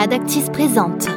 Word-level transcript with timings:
Adactis 0.00 0.44
présente 0.52 1.08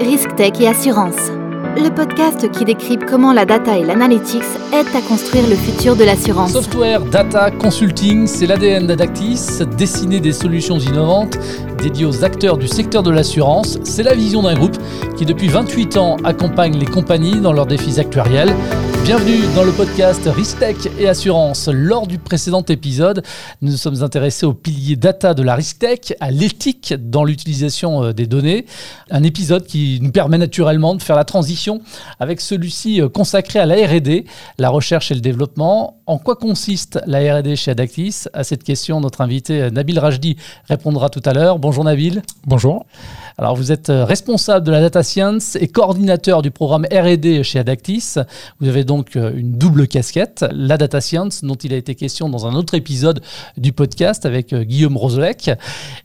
Risk 0.00 0.34
Tech 0.36 0.52
et 0.58 0.66
Assurance, 0.66 1.30
le 1.76 1.90
podcast 1.90 2.50
qui 2.52 2.64
décrypte 2.64 3.04
comment 3.06 3.34
la 3.34 3.44
data 3.44 3.76
et 3.76 3.84
l'analytics 3.84 4.40
aident 4.72 4.96
à 4.96 5.02
construire 5.06 5.46
le 5.46 5.54
futur 5.54 5.94
de 5.94 6.04
l'assurance. 6.04 6.52
Software, 6.52 7.02
data, 7.02 7.50
consulting, 7.50 8.26
c'est 8.26 8.46
l'ADN 8.46 8.86
d'Adactis, 8.86 9.62
dessiner 9.76 10.20
des 10.20 10.32
solutions 10.32 10.78
innovantes 10.78 11.36
dédiées 11.82 12.06
aux 12.06 12.24
acteurs 12.24 12.56
du 12.56 12.66
secteur 12.66 13.02
de 13.02 13.10
l'assurance. 13.10 13.78
C'est 13.84 14.02
la 14.02 14.14
vision 14.14 14.42
d'un 14.42 14.54
groupe 14.54 14.78
qui 15.18 15.26
depuis 15.26 15.48
28 15.48 15.98
ans 15.98 16.16
accompagne 16.24 16.78
les 16.78 16.86
compagnies 16.86 17.42
dans 17.42 17.52
leurs 17.52 17.66
défis 17.66 18.00
actuariels. 18.00 18.54
Bienvenue 19.04 19.42
dans 19.54 19.64
le 19.64 19.72
podcast 19.72 20.22
Ristech 20.34 20.88
et 20.98 21.10
Assurance. 21.10 21.68
Lors 21.68 22.06
du 22.06 22.18
précédent 22.18 22.62
épisode, 22.62 23.22
nous 23.60 23.72
nous 23.72 23.76
sommes 23.76 24.02
intéressés 24.02 24.46
aux 24.46 24.54
piliers 24.54 24.96
data 24.96 25.34
de 25.34 25.42
la 25.42 25.56
Ristech, 25.56 26.14
à 26.20 26.30
l'éthique 26.30 26.94
dans 26.96 27.22
l'utilisation 27.22 28.02
euh, 28.02 28.12
des 28.14 28.26
données. 28.26 28.64
Un 29.10 29.22
épisode 29.22 29.66
qui 29.66 29.98
nous 30.00 30.10
permet 30.10 30.38
naturellement 30.38 30.94
de 30.94 31.02
faire 31.02 31.16
la 31.16 31.24
transition 31.24 31.82
avec 32.18 32.40
celui-ci 32.40 33.02
euh, 33.02 33.10
consacré 33.10 33.58
à 33.58 33.66
la 33.66 33.74
R&D, 33.74 34.24
la 34.56 34.70
recherche 34.70 35.10
et 35.10 35.14
le 35.14 35.20
développement. 35.20 36.00
En 36.06 36.16
quoi 36.16 36.36
consiste 36.36 36.98
la 37.06 37.18
R&D 37.18 37.56
chez 37.56 37.72
Adactis? 37.72 38.24
À 38.32 38.42
cette 38.42 38.64
question, 38.64 39.02
notre 39.02 39.20
invité 39.20 39.64
euh, 39.64 39.70
Nabil 39.70 39.98
Rajdi 39.98 40.38
répondra 40.66 41.10
tout 41.10 41.22
à 41.26 41.34
l'heure. 41.34 41.58
Bonjour 41.58 41.84
Nabil. 41.84 42.22
Bonjour. 42.46 42.86
Alors 43.36 43.54
vous 43.56 43.70
êtes 43.72 43.88
responsable 43.90 44.64
de 44.64 44.70
la 44.70 44.80
data 44.80 45.02
science 45.02 45.56
et 45.56 45.66
coordinateur 45.66 46.40
du 46.40 46.52
programme 46.52 46.86
R&D 46.90 47.42
chez 47.42 47.58
Adactis. 47.58 48.14
Vous 48.60 48.68
avez 48.68 48.84
donc 48.84 48.93
une 49.14 49.52
double 49.58 49.88
casquette, 49.88 50.44
la 50.52 50.76
data 50.76 51.00
science 51.00 51.44
dont 51.44 51.54
il 51.54 51.72
a 51.72 51.76
été 51.76 51.94
question 51.94 52.28
dans 52.28 52.46
un 52.46 52.54
autre 52.54 52.74
épisode 52.74 53.20
du 53.56 53.72
podcast 53.72 54.26
avec 54.26 54.54
Guillaume 54.54 54.96
Roselec 54.96 55.50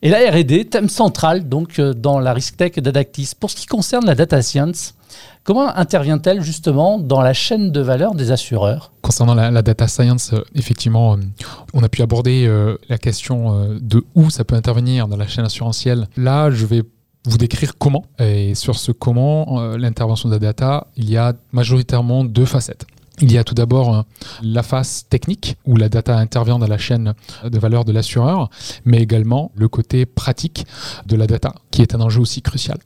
et 0.02 0.10
la 0.10 0.32
R&D, 0.32 0.66
thème 0.66 0.90
central 0.90 1.48
donc 1.48 1.80
dans 1.80 2.20
la 2.20 2.34
risk 2.34 2.58
tech 2.58 2.74
d'Adactis. 2.74 3.32
Pour 3.40 3.50
ce 3.50 3.56
qui 3.56 3.66
concerne 3.66 4.06
la 4.06 4.16
data 4.16 4.42
science, 4.42 4.96
Comment 5.44 5.76
intervient-elle 5.76 6.42
justement 6.42 7.00
dans 7.00 7.22
la 7.22 7.34
chaîne 7.34 7.72
de 7.72 7.82
valeur 7.82 8.14
des 8.14 8.32
assureurs? 8.32 8.92
Concernant 9.02 9.34
la, 9.34 9.62
data 9.62 9.88
science, 9.88 10.34
euh, 10.34 10.44
effectivement, 10.54 11.16
euh, 11.16 11.22
on 11.74 11.82
a 11.82 11.90
pu 11.90 12.02
aborder 12.02 12.46
euh, 12.46 12.78
la 12.88 12.98
question 12.98 13.80
de 13.82 14.04
où 14.16 14.30
ça 14.30 14.44
peut 14.44 14.56
intervenir 14.56 15.08
dans 15.08 15.18
la 15.18 15.28
chaîne 15.28 15.46
assurantielle. 15.46 16.08
Là, 16.18 16.52
je 16.52 16.66
vais 16.66 16.84
vous 17.26 17.38
décrire 17.38 17.78
comment. 17.78 18.06
Et 18.20 18.56
sur 18.56 18.78
ce 18.78 18.92
comment, 18.92 19.76
l'intervention 19.78 20.30
de 20.30 20.36
la 20.36 20.40
data, 20.40 20.88
il 20.96 21.10
y 21.10 21.18
a 21.18 21.34
majoritairement 21.52 22.24
deux 22.24 22.46
facettes. 22.46 22.86
Il 23.22 23.32
y 23.32 23.38
a 23.38 23.44
tout 23.44 23.54
d'abord 23.54 24.06
la 24.42 24.64
phase 24.64 25.06
technique 25.10 25.58
où 25.66 25.76
la 25.76 25.90
data 25.90 26.18
intervient 26.18 26.58
dans 26.58 26.68
la 26.68 26.78
chaîne 26.78 27.14
de 27.44 27.60
valeur 27.60 27.84
de 27.84 27.92
l'assureur, 27.92 28.50
mais 28.86 29.00
également 29.00 29.52
le 29.56 29.68
côté 29.68 30.06
pratique 30.06 30.66
de 31.06 31.16
la 31.16 31.28
data 31.28 31.54
qui 31.72 31.82
est 31.82 31.96
un 31.96 32.02
enjeu 32.02 32.22
aussi 32.22 32.42
crucial. 32.42 32.78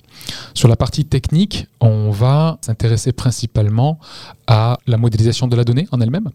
Sur 0.53 0.67
la 0.67 0.75
partie 0.75 1.05
technique, 1.05 1.67
on 1.79 2.09
va 2.11 2.57
s'intéresser 2.61 3.11
principalement 3.11 3.99
à 4.47 4.77
la 4.87 4.97
modélisation 4.97 5.47
de 5.47 5.55
la 5.55 5.63
donnée 5.63 5.87
en 5.91 6.01
elle-même, 6.01 6.29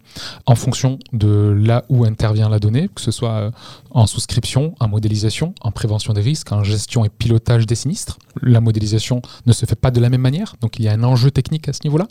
en 0.47 0.55
fonction 0.55 0.99
de 1.13 1.55
là 1.59 1.85
où 1.89 2.05
intervient 2.05 2.49
la 2.49 2.59
donnée, 2.59 2.89
que 2.95 3.01
ce 3.01 3.11
soit 3.11 3.33
euh, 3.33 3.51
en 3.91 4.07
souscription, 4.07 4.75
en 4.81 4.89
modélisation, 4.89 5.55
en 5.61 5.73
prévention 5.73 6.13
des 6.13 6.23
risques, 6.23 6.53
en 6.53 6.65
gestion 6.65 7.05
et 7.05 7.09
pilotage 7.09 7.67
des 7.67 7.75
sinistres. 7.75 8.19
La 8.43 8.61
modélisation 8.61 9.23
ne 9.47 9.53
se 9.53 9.67
fait 9.67 9.77
pas 9.77 9.91
de 9.91 10.01
la 10.01 10.09
même 10.09 10.21
manière, 10.21 10.57
donc 10.61 10.79
il 10.79 10.85
y 10.85 10.89
a 10.89 10.93
un 10.93 11.05
enjeu 11.05 11.31
technique 11.31 11.69
à 11.69 11.73
ce 11.73 11.81
niveau-là. 11.85 12.07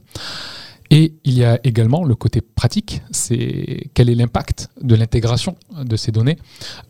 Et 0.90 1.16
il 1.24 1.38
y 1.38 1.44
a 1.44 1.60
également 1.64 2.04
le 2.04 2.16
côté 2.16 2.42
pratique, 2.42 3.02
c'est 3.12 3.90
quel 3.94 4.10
est 4.10 4.16
l'impact 4.16 4.70
de 4.82 4.96
l'intégration 4.96 5.56
de 5.84 5.96
ces 5.96 6.12
données 6.12 6.38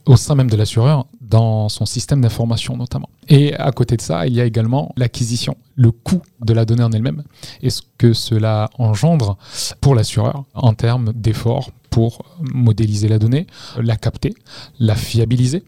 au 0.06 0.16
sein 0.16 0.36
même 0.36 0.50
de 0.50 0.56
l'assureur 0.56 1.08
dans 1.22 1.67
son 1.70 1.86
système 1.86 2.22
d'information 2.22 2.78
notamment. 2.78 3.09
Et 3.28 3.53
à 3.56 3.72
côté 3.72 3.98
de 3.98 4.02
ça, 4.02 4.28
il 4.28 4.34
y 4.34 4.42
a 4.42 4.45
également 4.45 4.94
l'acquisition, 4.98 5.58
le 5.75 5.92
coût 5.92 6.22
de 6.42 6.53
la 6.53 6.66
donnée 6.66 6.84
en 6.84 6.92
elle-même 6.92 7.23
et 7.62 7.70
ce 7.70 7.81
que 7.98 8.14
cela 8.14 8.70
engendre 8.78 9.38
pour 9.81 9.95
l'assureur 9.95 10.46
en 10.53 10.74
termes 10.74 11.12
d'efforts 11.13 11.72
pour 11.90 12.24
modéliser 12.40 13.07
la 13.07 13.18
donnée, 13.18 13.47
la 13.78 13.96
capter, 13.96 14.34
la 14.80 14.96
fiabiliser 14.96 15.63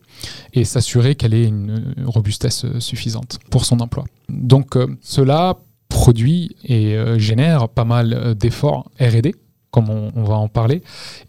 et 0.53 0.63
s'assurer 0.63 1.15
qu'elle 1.15 1.33
ait 1.33 1.45
une 1.45 1.95
robustesse 2.05 2.65
suffisante 2.79 3.39
pour 3.49 3.65
son 3.65 3.79
emploi. 3.79 4.05
Donc 4.29 4.75
euh, 4.75 4.87
cela 5.01 5.57
produit 5.89 6.55
et 6.63 6.95
euh, 6.95 7.19
génère 7.19 7.67
pas 7.67 7.83
mal 7.83 8.13
euh, 8.13 8.33
d'efforts 8.33 8.89
RD 9.01 9.31
comme 9.71 9.89
on, 9.91 10.23
va 10.23 10.33
en 10.33 10.47
parler. 10.47 10.81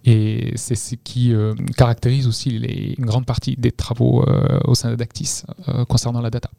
Et 0.06 0.53
c'est 0.56 0.75
ce 0.75 0.94
qui 0.94 1.34
euh, 1.34 1.53
caractérise 1.76 2.26
aussi 2.26 2.48
les, 2.48 2.94
une 2.97 3.04
grande 3.04 3.26
partie 3.26 3.54
des 3.54 3.71
travaux 3.71 4.25
au 4.65 4.75
sein 4.75 4.88
d'Adactis 4.88 5.43
concernant 5.88 6.22
la 6.22 6.31
data. 6.31 6.50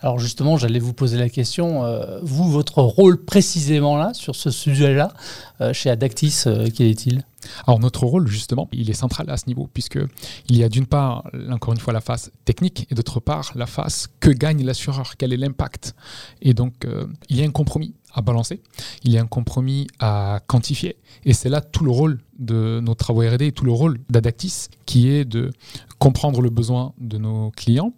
Alors 0.00 0.18
justement, 0.18 0.56
j'allais 0.56 0.78
vous 0.78 0.92
poser 0.92 1.18
la 1.18 1.28
question, 1.28 1.82
vous, 2.22 2.50
votre 2.50 2.82
rôle 2.82 3.24
précisément 3.24 3.96
là, 3.96 4.12
sur 4.14 4.34
ce 4.34 4.50
sujet-là, 4.50 5.12
chez 5.72 5.90
Adactis, 5.90 6.44
quel 6.74 6.88
est-il? 6.88 7.24
Alors 7.66 7.78
notre 7.80 8.04
rôle, 8.04 8.26
justement, 8.26 8.68
il 8.72 8.90
est 8.90 8.94
central 8.94 9.28
à 9.30 9.36
ce 9.36 9.46
niveau, 9.46 9.68
puisqu'il 9.72 10.56
y 10.56 10.64
a 10.64 10.68
d'une 10.68 10.86
part, 10.86 11.24
encore 11.50 11.72
une 11.72 11.80
fois, 11.80 11.92
la 11.92 12.00
phase 12.00 12.30
technique, 12.44 12.86
et 12.90 12.94
d'autre 12.94 13.20
part, 13.20 13.52
la 13.54 13.66
phase 13.66 14.08
que 14.20 14.30
gagne 14.30 14.64
l'assureur, 14.64 15.16
quel 15.16 15.32
est 15.32 15.36
l'impact. 15.36 15.94
Et 16.40 16.54
donc, 16.54 16.84
euh, 16.84 17.06
il 17.28 17.38
y 17.38 17.42
a 17.42 17.46
un 17.46 17.50
compromis 17.50 17.94
à 18.14 18.20
balancer, 18.20 18.60
il 19.04 19.12
y 19.12 19.18
a 19.18 19.22
un 19.22 19.26
compromis 19.26 19.86
à 19.98 20.40
quantifier, 20.46 20.96
et 21.24 21.32
c'est 21.32 21.48
là 21.48 21.60
tout 21.60 21.84
le 21.84 21.90
rôle 21.90 22.20
de 22.38 22.80
nos 22.82 22.94
travaux 22.94 23.22
RD 23.22 23.42
et 23.42 23.52
tout 23.52 23.64
le 23.64 23.72
rôle 23.72 23.98
d'Adactis, 24.10 24.68
qui 24.84 25.08
est 25.08 25.24
de 25.24 25.50
comprendre 25.98 26.42
le 26.42 26.50
besoin 26.50 26.92
de 26.98 27.16
nos 27.16 27.50
clients, 27.52 27.94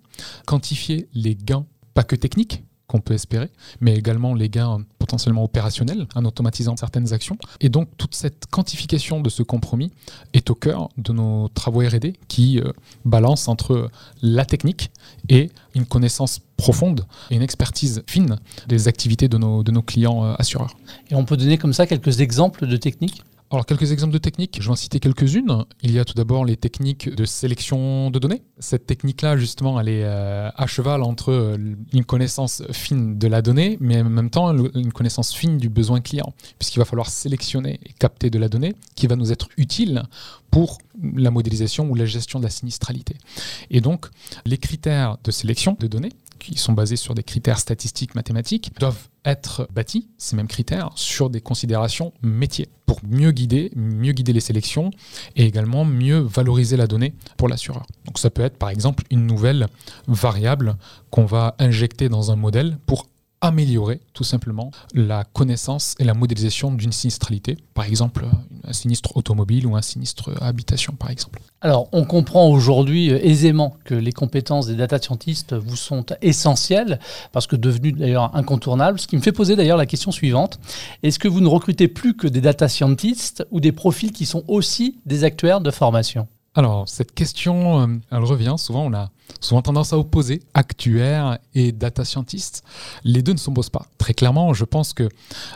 quantifier 0.46 1.08
les 1.14 1.34
gains, 1.34 1.66
pas 1.94 2.04
que 2.04 2.16
techniques, 2.16 2.62
qu'on 2.86 3.00
peut 3.00 3.14
espérer, 3.14 3.50
mais 3.80 3.96
également 3.96 4.34
les 4.34 4.48
gains 4.48 4.84
potentiellement 4.98 5.42
opérationnels 5.42 6.06
en 6.14 6.24
automatisant 6.24 6.76
certaines 6.76 7.12
actions. 7.12 7.38
Et 7.60 7.68
donc 7.68 7.88
toute 7.96 8.14
cette 8.14 8.46
quantification 8.50 9.20
de 9.20 9.30
ce 9.30 9.42
compromis 9.42 9.90
est 10.32 10.50
au 10.50 10.54
cœur 10.54 10.90
de 10.98 11.12
nos 11.12 11.48
travaux 11.48 11.80
RD 11.80 12.12
qui 12.28 12.60
euh, 12.60 12.72
balancent 13.04 13.48
entre 13.48 13.90
la 14.22 14.44
technique 14.44 14.90
et 15.28 15.50
une 15.74 15.86
connaissance 15.86 16.40
profonde 16.56 17.06
et 17.30 17.36
une 17.36 17.42
expertise 17.42 18.02
fine 18.06 18.38
des 18.68 18.86
activités 18.86 19.28
de 19.28 19.38
nos, 19.38 19.62
de 19.62 19.72
nos 19.72 19.82
clients 19.82 20.24
euh, 20.24 20.34
assureurs. 20.38 20.76
Et 21.10 21.14
on 21.14 21.24
peut 21.24 21.36
donner 21.36 21.58
comme 21.58 21.72
ça 21.72 21.86
quelques 21.86 22.20
exemples 22.20 22.66
de 22.66 22.76
techniques 22.76 23.24
alors, 23.56 23.66
quelques 23.66 23.92
exemples 23.92 24.12
de 24.12 24.18
techniques, 24.18 24.58
je 24.60 24.66
vais 24.66 24.72
en 24.72 24.76
citer 24.76 25.00
quelques-unes. 25.00 25.64
Il 25.82 25.92
y 25.92 25.98
a 25.98 26.04
tout 26.04 26.14
d'abord 26.14 26.44
les 26.44 26.56
techniques 26.56 27.14
de 27.14 27.24
sélection 27.24 28.10
de 28.10 28.18
données. 28.18 28.42
Cette 28.58 28.86
technique-là, 28.86 29.36
justement, 29.36 29.80
elle 29.80 29.88
est 29.88 30.04
euh, 30.04 30.50
à 30.54 30.66
cheval 30.66 31.02
entre 31.02 31.30
euh, 31.30 31.56
une 31.92 32.04
connaissance 32.04 32.62
fine 32.72 33.18
de 33.18 33.28
la 33.28 33.42
donnée, 33.42 33.76
mais 33.80 34.00
en 34.00 34.10
même 34.10 34.30
temps 34.30 34.52
une 34.52 34.92
connaissance 34.92 35.34
fine 35.34 35.58
du 35.58 35.68
besoin 35.68 36.00
client, 36.00 36.32
puisqu'il 36.58 36.78
va 36.78 36.84
falloir 36.84 37.08
sélectionner 37.08 37.80
et 37.84 37.92
capter 37.92 38.30
de 38.30 38.38
la 38.38 38.48
donnée 38.48 38.74
qui 38.94 39.06
va 39.06 39.16
nous 39.16 39.32
être 39.32 39.48
utile 39.56 40.02
pour 40.54 40.78
la 41.02 41.32
modélisation 41.32 41.90
ou 41.90 41.96
la 41.96 42.06
gestion 42.06 42.38
de 42.38 42.44
la 42.44 42.50
sinistralité. 42.50 43.16
Et 43.70 43.80
donc, 43.80 44.06
les 44.46 44.56
critères 44.56 45.18
de 45.24 45.32
sélection 45.32 45.76
de 45.80 45.88
données, 45.88 46.12
qui 46.38 46.56
sont 46.58 46.72
basés 46.72 46.94
sur 46.94 47.16
des 47.16 47.24
critères 47.24 47.58
statistiques 47.58 48.14
mathématiques, 48.14 48.70
doivent 48.78 49.08
être 49.24 49.66
bâtis, 49.74 50.06
ces 50.16 50.36
mêmes 50.36 50.46
critères, 50.46 50.90
sur 50.94 51.28
des 51.28 51.40
considérations 51.40 52.12
métiers, 52.22 52.68
pour 52.86 53.00
mieux 53.04 53.32
guider, 53.32 53.72
mieux 53.74 54.12
guider 54.12 54.32
les 54.32 54.38
sélections 54.38 54.92
et 55.34 55.44
également 55.44 55.84
mieux 55.84 56.20
valoriser 56.20 56.76
la 56.76 56.86
donnée 56.86 57.14
pour 57.36 57.48
l'assureur. 57.48 57.84
Donc 58.04 58.20
ça 58.20 58.30
peut 58.30 58.42
être 58.42 58.56
par 58.56 58.70
exemple 58.70 59.02
une 59.10 59.26
nouvelle 59.26 59.66
variable 60.06 60.76
qu'on 61.10 61.24
va 61.24 61.56
injecter 61.58 62.08
dans 62.08 62.30
un 62.30 62.36
modèle 62.36 62.78
pour 62.86 63.08
améliorer 63.44 64.00
tout 64.12 64.24
simplement 64.24 64.70
la 64.94 65.24
connaissance 65.24 65.94
et 65.98 66.04
la 66.04 66.14
modélisation 66.14 66.72
d'une 66.72 66.92
sinistralité, 66.92 67.58
par 67.74 67.84
exemple 67.84 68.24
un 68.66 68.72
sinistre 68.72 69.16
automobile 69.16 69.66
ou 69.66 69.76
un 69.76 69.82
sinistre 69.82 70.30
habitation 70.40 70.94
par 70.94 71.10
exemple. 71.10 71.40
Alors 71.60 71.88
on 71.92 72.04
comprend 72.04 72.48
aujourd'hui 72.48 73.10
euh, 73.10 73.18
aisément 73.22 73.76
que 73.84 73.94
les 73.94 74.12
compétences 74.12 74.66
des 74.66 74.74
data 74.74 74.98
scientists 74.98 75.54
vous 75.54 75.76
sont 75.76 76.06
essentielles 76.22 76.98
parce 77.32 77.46
que 77.46 77.56
devenues 77.56 77.92
d'ailleurs 77.92 78.34
incontournables, 78.34 78.98
ce 78.98 79.06
qui 79.06 79.16
me 79.16 79.22
fait 79.22 79.32
poser 79.32 79.56
d'ailleurs 79.56 79.76
la 79.76 79.86
question 79.86 80.10
suivante. 80.10 80.58
Est-ce 81.02 81.18
que 81.18 81.28
vous 81.28 81.40
ne 81.40 81.48
recrutez 81.48 81.88
plus 81.88 82.16
que 82.16 82.26
des 82.26 82.40
data 82.40 82.68
scientists 82.68 83.46
ou 83.50 83.60
des 83.60 83.72
profils 83.72 84.12
qui 84.12 84.26
sont 84.26 84.44
aussi 84.48 84.98
des 85.04 85.24
actuaires 85.24 85.60
de 85.60 85.70
formation? 85.70 86.28
Alors, 86.56 86.88
cette 86.88 87.12
question, 87.12 87.80
euh, 87.80 87.86
elle 88.12 88.22
revient. 88.22 88.54
Souvent, 88.58 88.84
on 88.86 88.94
a 88.94 89.10
souvent 89.40 89.62
tendance 89.62 89.92
à 89.92 89.98
opposer 89.98 90.42
actuaire 90.54 91.38
et 91.54 91.72
data 91.72 92.04
scientist. 92.04 92.64
Les 93.04 93.22
deux 93.22 93.32
ne 93.32 93.38
s'opposent 93.38 93.70
pas. 93.70 93.86
Très 93.98 94.14
clairement, 94.14 94.54
je 94.54 94.64
pense 94.64 94.92
que 94.92 95.08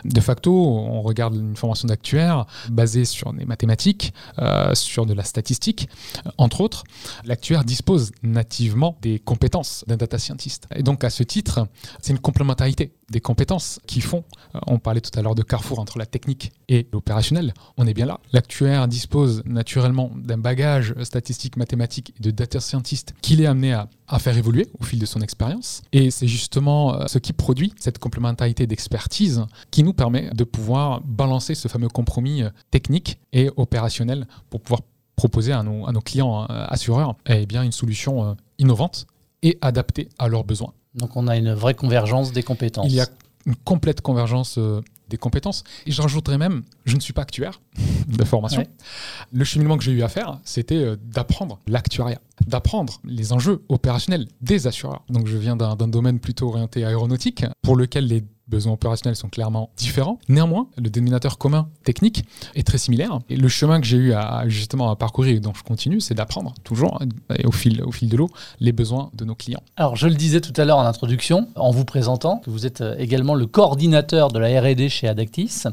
de 0.05 0.21
facto, 0.21 0.51
on 0.53 1.01
regarde 1.01 1.35
une 1.35 1.55
formation 1.55 1.87
d'actuaire 1.87 2.45
basée 2.69 3.05
sur 3.05 3.33
des 3.33 3.45
mathématiques, 3.45 4.13
euh, 4.39 4.75
sur 4.75 5.05
de 5.05 5.13
la 5.13 5.23
statistique, 5.23 5.89
euh, 6.25 6.31
entre 6.37 6.61
autres. 6.61 6.83
L'actuaire 7.25 7.63
dispose 7.63 8.11
nativement 8.23 8.97
des 9.01 9.19
compétences 9.19 9.83
d'un 9.87 9.97
data 9.97 10.17
scientist. 10.17 10.67
Et 10.75 10.83
donc, 10.83 11.03
à 11.03 11.09
ce 11.09 11.23
titre, 11.23 11.67
c'est 12.01 12.13
une 12.13 12.19
complémentarité 12.19 12.93
des 13.09 13.21
compétences 13.21 13.79
qui 13.87 14.01
font, 14.01 14.23
on 14.67 14.79
parlait 14.79 15.01
tout 15.01 15.17
à 15.17 15.21
l'heure 15.21 15.35
de 15.35 15.41
carrefour 15.41 15.79
entre 15.79 15.97
la 15.97 16.05
technique 16.05 16.51
et 16.67 16.87
l'opérationnel, 16.93 17.53
on 17.77 17.87
est 17.87 17.93
bien 17.93 18.05
là. 18.05 18.19
L'actuaire 18.33 18.87
dispose 18.87 19.43
naturellement 19.45 20.11
d'un 20.15 20.37
bagage 20.37 20.93
statistique, 21.03 21.57
mathématique 21.57 22.13
et 22.19 22.23
de 22.23 22.31
data 22.31 22.59
scientist 22.59 23.13
qu'il 23.21 23.41
est 23.41 23.45
amené 23.45 23.68
amené 23.69 23.73
à, 23.73 23.89
à 24.07 24.19
faire 24.19 24.37
évoluer 24.37 24.67
au 24.79 24.83
fil 24.83 24.99
de 24.99 25.05
son 25.05 25.21
expérience. 25.21 25.81
Et 25.91 26.11
c'est 26.11 26.27
justement 26.27 26.93
euh, 26.93 27.05
ce 27.07 27.19
qui 27.19 27.33
produit 27.33 27.73
cette 27.79 27.99
complémentarité 27.99 28.67
d'expertise 28.67 29.45
qui 29.71 29.83
nous 29.83 29.93
permet 29.93 30.29
de 30.31 30.43
pouvoir 30.43 31.01
balancer 31.01 31.55
ce 31.55 31.67
fameux 31.67 31.89
compromis 31.89 32.43
euh, 32.43 32.49
technique 32.71 33.19
et 33.33 33.49
opérationnel 33.57 34.27
pour 34.49 34.61
pouvoir 34.61 34.81
proposer 35.15 35.51
à 35.51 35.63
nos, 35.63 35.87
à 35.87 35.91
nos 35.91 36.01
clients 36.01 36.43
euh, 36.43 36.65
assureurs 36.67 37.15
eh 37.27 37.45
bien, 37.45 37.63
une 37.63 37.71
solution 37.71 38.35
innovante 38.57 39.05
et 39.41 39.57
adaptée 39.61 40.09
à 40.17 40.27
leurs 40.27 40.43
besoins. 40.43 40.73
Donc 40.95 41.15
on 41.15 41.27
a 41.27 41.37
une 41.37 41.53
vraie 41.53 41.73
convergence 41.73 42.31
des 42.31 42.43
compétences. 42.43 42.87
Il 42.87 42.95
y 42.95 43.01
a 43.01 43.07
une 43.45 43.55
complète 43.55 44.01
convergence 44.01 44.59
des 45.09 45.17
compétences. 45.17 45.63
Et 45.85 45.91
je 45.91 46.01
rajouterais 46.01 46.37
même, 46.37 46.63
je 46.85 46.95
ne 46.95 47.01
suis 47.01 47.13
pas 47.13 47.21
actuaire 47.21 47.61
de 48.07 48.23
formation. 48.23 48.61
Ouais. 48.61 48.69
Le 49.31 49.43
cheminement 49.43 49.77
que 49.77 49.83
j'ai 49.83 49.91
eu 49.91 50.03
à 50.03 50.07
faire, 50.07 50.39
c'était 50.43 50.75
euh, 50.75 50.95
d'apprendre 51.01 51.59
l'actuariat, 51.67 52.19
d'apprendre 52.47 52.99
les 53.03 53.33
enjeux 53.33 53.63
opérationnels 53.69 54.27
des 54.41 54.67
assureurs. 54.67 55.03
Donc 55.09 55.27
je 55.27 55.37
viens 55.37 55.55
d'un 55.55 55.75
domaine 55.75 56.19
plutôt 56.19 56.49
orienté 56.49 56.85
aéronautique, 56.85 57.45
pour 57.61 57.75
lequel 57.75 58.07
les 58.07 58.23
besoins 58.49 58.73
opérationnels 58.73 59.15
sont 59.15 59.29
clairement 59.29 59.69
différents. 59.77 60.19
Néanmoins, 60.27 60.67
le 60.77 60.89
dénominateur 60.89 61.37
commun 61.37 61.69
technique 61.83 62.25
est 62.55 62.65
très 62.65 62.77
similaire. 62.77 63.19
Et 63.29 63.35
le 63.35 63.47
chemin 63.47 63.79
que 63.79 63.87
j'ai 63.87 63.97
eu 63.97 64.13
à 64.13 64.47
justement 64.47 64.89
à 64.89 64.95
parcourir 64.95 65.35
et 65.35 65.39
dont 65.39 65.53
je 65.53 65.63
continue, 65.63 66.01
c'est 66.01 66.15
d'apprendre 66.15 66.53
toujours 66.63 66.99
et 67.37 67.45
au 67.45 67.51
fil, 67.51 67.81
au 67.83 67.91
fil 67.91 68.09
de 68.09 68.17
l'eau 68.17 68.29
les 68.59 68.71
besoins 68.71 69.11
de 69.13 69.25
nos 69.25 69.35
clients. 69.35 69.61
Alors, 69.77 69.95
je 69.95 70.07
le 70.07 70.15
disais 70.15 70.41
tout 70.41 70.53
à 70.59 70.65
l'heure 70.65 70.77
en 70.77 70.85
introduction, 70.85 71.47
en 71.55 71.71
vous 71.71 71.85
présentant, 71.85 72.37
que 72.37 72.49
vous 72.49 72.65
êtes 72.65 72.81
euh, 72.81 72.95
également 72.97 73.35
le 73.35 73.45
coordinateur 73.45 74.29
de 74.29 74.39
la 74.39 74.61
R&D 74.61 74.89
chez 74.89 75.07
Adactis. 75.07 75.63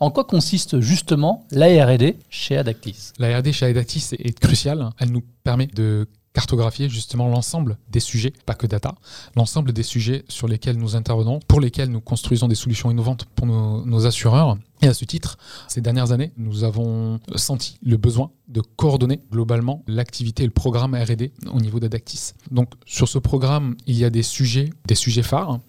En 0.00 0.10
quoi 0.10 0.24
consiste 0.24 0.80
justement 0.80 1.44
la 1.50 1.66
R&D 1.84 2.16
chez 2.30 2.56
Adactis? 2.56 3.12
La 3.18 3.38
R&D 3.38 3.52
chez 3.52 3.66
Adactis 3.66 4.10
est 4.18 4.38
cruciale. 4.38 4.90
Elle 4.98 5.12
nous 5.12 5.22
permet 5.44 5.66
de 5.66 6.08
cartographier 6.32 6.88
justement 6.88 7.28
l'ensemble 7.28 7.78
des 7.90 8.00
sujets, 8.00 8.32
pas 8.46 8.54
que 8.54 8.66
data, 8.66 8.94
l'ensemble 9.36 9.72
des 9.72 9.82
sujets 9.82 10.24
sur 10.28 10.48
lesquels 10.48 10.76
nous 10.76 10.96
intervenons, 10.96 11.40
pour 11.46 11.60
lesquels 11.60 11.90
nous 11.90 12.00
construisons 12.00 12.48
des 12.48 12.54
solutions 12.54 12.90
innovantes 12.90 13.26
pour 13.36 13.46
nos, 13.46 14.06
assureurs. 14.06 14.56
Et 14.82 14.88
à 14.88 14.94
ce 14.94 15.04
titre, 15.04 15.38
ces 15.68 15.80
dernières 15.80 16.10
années, 16.10 16.32
nous 16.36 16.64
avons 16.64 17.20
senti 17.36 17.78
le 17.82 17.96
besoin 17.96 18.32
de 18.48 18.60
coordonner 18.60 19.20
globalement 19.30 19.84
l'activité 19.86 20.42
et 20.42 20.46
le 20.46 20.52
programme 20.52 20.96
R&D 20.96 21.32
au 21.52 21.60
niveau 21.60 21.78
d'Adactis. 21.78 22.32
Donc 22.50 22.72
sur 22.84 23.08
ce 23.08 23.18
programme, 23.18 23.76
il 23.86 23.96
y 23.96 24.04
a 24.04 24.10
des 24.10 24.24
sujets, 24.24 24.70
des 24.86 24.96
sujets 24.96 25.22
phares 25.22 25.60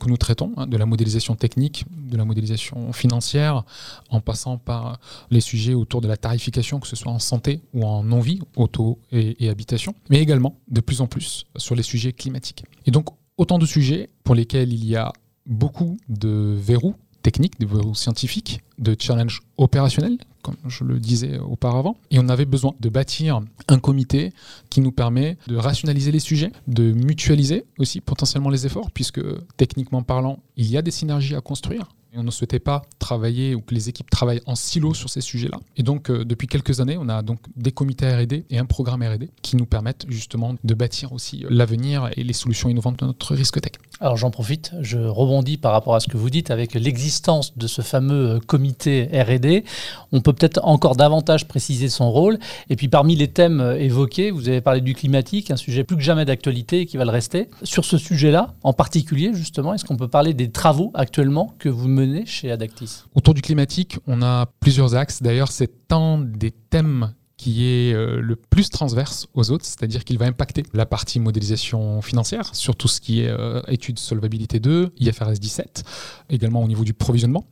que 0.00 0.08
nous 0.08 0.16
traitons, 0.16 0.52
hein, 0.56 0.66
de 0.66 0.78
la 0.78 0.86
modélisation 0.86 1.36
technique, 1.36 1.84
de 1.90 2.16
la 2.16 2.24
modélisation 2.24 2.94
financière, 2.94 3.64
en 4.08 4.22
passant 4.22 4.56
par 4.56 4.98
les 5.30 5.42
sujets 5.42 5.74
autour 5.74 6.00
de 6.00 6.08
la 6.08 6.16
tarification, 6.16 6.80
que 6.80 6.88
ce 6.88 6.96
soit 6.96 7.12
en 7.12 7.18
santé 7.18 7.60
ou 7.74 7.84
en 7.84 8.02
non-vie, 8.02 8.40
auto 8.56 8.98
et, 9.12 9.44
et 9.44 9.50
habitation, 9.50 9.94
mais 10.08 10.20
également 10.20 10.58
de 10.68 10.80
plus 10.80 11.02
en 11.02 11.06
plus 11.06 11.44
sur 11.56 11.74
les 11.74 11.82
sujets 11.82 12.14
climatiques. 12.14 12.64
Et 12.86 12.90
donc 12.90 13.08
autant 13.36 13.58
de 13.58 13.66
sujets 13.66 14.08
pour 14.24 14.34
lesquels 14.34 14.72
il 14.72 14.86
y 14.86 14.96
a 14.96 15.12
beaucoup 15.46 15.98
de 16.08 16.56
verrous 16.58 16.94
techniques, 17.22 17.58
des 17.58 17.66
verrous 17.66 17.94
scientifiques, 17.94 18.62
de 18.78 18.96
challenges 18.98 19.40
opérationnels, 19.56 20.18
comme 20.42 20.56
je 20.66 20.84
le 20.84 20.98
disais 20.98 21.38
auparavant. 21.38 21.96
Et 22.10 22.18
on 22.18 22.28
avait 22.28 22.44
besoin 22.44 22.74
de 22.80 22.88
bâtir 22.88 23.40
un 23.68 23.78
comité 23.78 24.32
qui 24.70 24.80
nous 24.80 24.92
permet 24.92 25.38
de 25.46 25.56
rationaliser 25.56 26.10
les 26.10 26.20
sujets, 26.20 26.52
de 26.66 26.92
mutualiser 26.92 27.64
aussi 27.78 28.00
potentiellement 28.00 28.50
les 28.50 28.66
efforts, 28.66 28.90
puisque 28.90 29.20
techniquement 29.56 30.02
parlant, 30.02 30.40
il 30.56 30.68
y 30.68 30.76
a 30.76 30.82
des 30.82 30.90
synergies 30.90 31.36
à 31.36 31.40
construire. 31.40 31.88
On 32.14 32.22
ne 32.22 32.30
souhaitait 32.30 32.58
pas 32.58 32.82
travailler 32.98 33.54
ou 33.54 33.62
que 33.62 33.74
les 33.74 33.88
équipes 33.88 34.10
travaillent 34.10 34.42
en 34.44 34.54
silo 34.54 34.92
sur 34.92 35.08
ces 35.08 35.22
sujets-là. 35.22 35.58
Et 35.78 35.82
donc, 35.82 36.10
euh, 36.10 36.26
depuis 36.26 36.46
quelques 36.46 36.80
années, 36.80 36.98
on 37.00 37.08
a 37.08 37.22
donc 37.22 37.38
des 37.56 37.72
comités 37.72 38.06
R&D 38.06 38.44
et 38.50 38.58
un 38.58 38.66
programme 38.66 39.02
R&D 39.02 39.30
qui 39.40 39.56
nous 39.56 39.64
permettent 39.64 40.04
justement 40.10 40.54
de 40.62 40.74
bâtir 40.74 41.14
aussi 41.14 41.46
l'avenir 41.48 42.10
et 42.18 42.22
les 42.22 42.34
solutions 42.34 42.68
innovantes 42.68 42.98
de 42.98 43.06
notre 43.06 43.34
risque 43.34 43.58
tech. 43.62 43.72
Alors 43.98 44.18
j'en 44.18 44.30
profite, 44.30 44.72
je 44.80 44.98
rebondis 44.98 45.56
par 45.56 45.72
rapport 45.72 45.94
à 45.94 46.00
ce 46.00 46.08
que 46.08 46.18
vous 46.18 46.28
dites 46.28 46.50
avec 46.50 46.74
l'existence 46.74 47.56
de 47.56 47.66
ce 47.66 47.80
fameux 47.80 48.30
euh, 48.32 48.40
comité 48.40 49.08
R&D. 49.14 49.64
On 50.12 50.20
peut 50.20 50.34
peut-être 50.34 50.60
encore 50.64 50.96
davantage 50.96 51.48
préciser 51.48 51.88
son 51.88 52.10
rôle. 52.10 52.38
Et 52.68 52.76
puis 52.76 52.88
parmi 52.88 53.16
les 53.16 53.28
thèmes 53.28 53.60
euh, 53.60 53.78
évoqués, 53.78 54.30
vous 54.30 54.50
avez 54.50 54.60
parlé 54.60 54.82
du 54.82 54.94
climatique, 54.94 55.50
un 55.50 55.56
sujet 55.56 55.82
plus 55.82 55.96
que 55.96 56.02
jamais 56.02 56.26
d'actualité 56.26 56.80
et 56.80 56.86
qui 56.86 56.98
va 56.98 57.06
le 57.06 57.10
rester. 57.10 57.48
Sur 57.62 57.86
ce 57.86 57.96
sujet-là, 57.96 58.52
en 58.64 58.74
particulier 58.74 59.30
justement, 59.32 59.72
est-ce 59.72 59.86
qu'on 59.86 59.96
peut 59.96 60.08
parler 60.08 60.34
des 60.34 60.50
travaux 60.50 60.90
actuellement 60.92 61.54
que 61.58 61.70
vous 61.70 61.88
menez 61.88 62.01
chez 62.26 62.50
Adactis 62.50 63.04
Autour 63.14 63.34
du 63.34 63.42
climatique, 63.42 63.98
on 64.06 64.22
a 64.22 64.46
plusieurs 64.60 64.94
axes. 64.94 65.22
D'ailleurs, 65.22 65.50
c'est 65.50 65.92
un 65.92 66.18
des 66.18 66.50
thèmes 66.50 67.12
qui 67.42 67.64
est 67.64 67.92
euh, 67.92 68.20
le 68.20 68.36
plus 68.36 68.70
transverse 68.70 69.26
aux 69.34 69.50
autres, 69.50 69.64
c'est-à-dire 69.64 70.04
qu'il 70.04 70.16
va 70.16 70.26
impacter 70.26 70.62
la 70.74 70.86
partie 70.86 71.18
modélisation 71.18 72.00
financière 72.00 72.54
sur 72.54 72.76
tout 72.76 72.86
ce 72.86 73.00
qui 73.00 73.22
est 73.22 73.28
euh, 73.28 73.60
études 73.66 73.98
solvabilité 73.98 74.60
2, 74.60 74.92
IFRS 75.00 75.40
17, 75.40 75.82
également 76.30 76.62
au 76.62 76.68
niveau 76.68 76.84
du 76.84 76.94
provisionnement, 76.94 77.44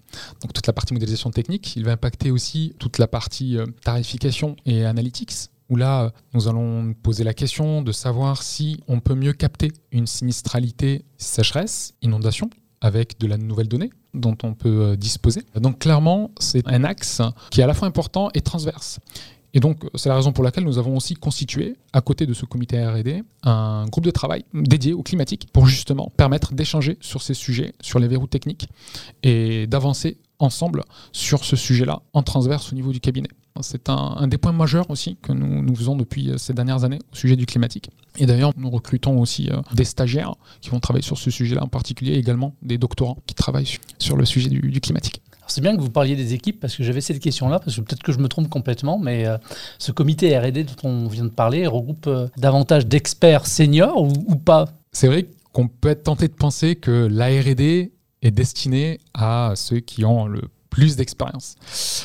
donc 0.42 0.52
toute 0.52 0.68
la 0.68 0.72
partie 0.72 0.94
modélisation 0.94 1.32
technique. 1.32 1.74
Il 1.74 1.84
va 1.84 1.90
impacter 1.92 2.30
aussi 2.30 2.74
toute 2.78 2.98
la 2.98 3.08
partie 3.08 3.56
euh, 3.56 3.66
tarification 3.82 4.54
et 4.64 4.84
analytics, 4.84 5.32
où 5.68 5.74
là, 5.74 6.12
nous 6.34 6.46
allons 6.46 6.94
poser 6.94 7.24
la 7.24 7.34
question 7.34 7.82
de 7.82 7.90
savoir 7.90 8.44
si 8.44 8.80
on 8.86 9.00
peut 9.00 9.16
mieux 9.16 9.32
capter 9.32 9.72
une 9.90 10.06
sinistralité 10.06 11.04
sécheresse, 11.16 11.94
inondation, 12.00 12.48
avec 12.80 13.18
de 13.20 13.26
la 13.26 13.36
nouvelle 13.36 13.68
donnée 13.68 13.90
dont 14.14 14.36
on 14.42 14.54
peut 14.54 14.82
euh, 14.82 14.96
disposer. 14.96 15.42
Donc 15.54 15.78
clairement, 15.80 16.30
c'est 16.38 16.66
un 16.66 16.84
axe 16.84 17.22
qui 17.50 17.60
est 17.60 17.64
à 17.64 17.66
la 17.66 17.74
fois 17.74 17.88
important 17.88 18.30
et 18.34 18.40
transverse. 18.40 18.98
Et 19.52 19.60
donc, 19.60 19.84
c'est 19.96 20.08
la 20.08 20.14
raison 20.14 20.32
pour 20.32 20.44
laquelle 20.44 20.64
nous 20.64 20.78
avons 20.78 20.96
aussi 20.96 21.14
constitué, 21.14 21.76
à 21.92 22.00
côté 22.00 22.24
de 22.24 22.34
ce 22.34 22.44
comité 22.44 22.84
R&D, 22.84 23.24
un 23.42 23.86
groupe 23.86 24.04
de 24.04 24.12
travail 24.12 24.44
dédié 24.54 24.92
au 24.92 25.02
climatique 25.02 25.48
pour 25.52 25.66
justement 25.66 26.12
permettre 26.16 26.54
d'échanger 26.54 26.98
sur 27.00 27.22
ces 27.22 27.34
sujets, 27.34 27.74
sur 27.80 27.98
les 27.98 28.06
verrous 28.06 28.28
techniques 28.28 28.68
et 29.24 29.66
d'avancer 29.66 30.18
ensemble 30.38 30.84
sur 31.12 31.44
ce 31.44 31.56
sujet-là 31.56 32.00
en 32.12 32.22
transverse 32.22 32.72
au 32.72 32.76
niveau 32.76 32.92
du 32.92 33.00
cabinet. 33.00 33.28
C'est 33.62 33.88
un, 33.88 34.14
un, 34.16 34.28
des 34.28 34.38
points 34.38 34.52
majeurs 34.52 34.90
aussi 34.90 35.16
que 35.20 35.32
nous, 35.32 35.62
nous 35.62 35.74
faisons 35.74 35.96
depuis 35.96 36.30
ces 36.38 36.54
dernières 36.54 36.84
années 36.84 37.00
au 37.12 37.16
sujet 37.16 37.36
du 37.36 37.46
climatique. 37.46 37.90
Et 38.18 38.26
d'ailleurs, 38.26 38.52
nous 38.56 38.70
recrutons 38.70 39.20
aussi 39.20 39.48
euh, 39.50 39.60
des 39.74 39.84
stagiaires 39.84 40.34
qui 40.60 40.70
vont 40.70 40.80
travailler 40.80 41.04
sur 41.04 41.18
ce 41.18 41.30
sujet-là 41.30 41.62
en 41.62 41.68
particulier, 41.68 42.12
et 42.12 42.18
également 42.18 42.54
des 42.62 42.78
doctorants 42.78 43.18
qui 43.26 43.34
travaillent 43.34 43.66
sur, 43.66 43.80
sur 43.98 44.16
le 44.16 44.24
sujet 44.24 44.48
du, 44.48 44.60
du 44.60 44.80
climatique. 44.80 45.22
C'est 45.46 45.60
bien 45.60 45.76
que 45.76 45.80
vous 45.80 45.90
parliez 45.90 46.14
des 46.14 46.32
équipes 46.32 46.60
parce 46.60 46.76
que 46.76 46.84
j'avais 46.84 47.00
cette 47.00 47.18
question-là, 47.18 47.58
parce 47.58 47.76
que 47.76 47.80
peut-être 47.80 48.02
que 48.02 48.12
je 48.12 48.18
me 48.18 48.28
trompe 48.28 48.48
complètement, 48.48 48.98
mais 48.98 49.26
euh, 49.26 49.36
ce 49.78 49.90
comité 49.90 50.38
RD 50.38 50.64
dont 50.64 50.88
on 50.88 51.08
vient 51.08 51.24
de 51.24 51.30
parler 51.30 51.66
regroupe 51.66 52.06
euh, 52.06 52.28
davantage 52.36 52.86
d'experts 52.86 53.46
seniors 53.46 54.00
ou, 54.00 54.12
ou 54.26 54.36
pas? 54.36 54.66
C'est 54.92 55.08
vrai 55.08 55.26
qu'on 55.52 55.66
peut 55.66 55.88
être 55.88 56.04
tenté 56.04 56.28
de 56.28 56.34
penser 56.34 56.76
que 56.76 57.08
la 57.10 57.26
RD 57.26 57.90
est 58.22 58.30
destinée 58.30 59.00
à 59.14 59.54
ceux 59.56 59.80
qui 59.80 60.04
ont 60.04 60.26
le 60.26 60.42
plus 60.70 60.96
d'expérience. 60.96 61.56